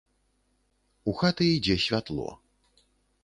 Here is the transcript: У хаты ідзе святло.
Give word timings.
У 1.11 1.15
хаты 1.19 1.43
ідзе 1.57 1.75
святло. 1.85 2.27